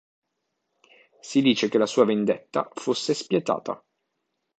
[1.19, 3.83] Si dice che la sua vendetta fosse spietata.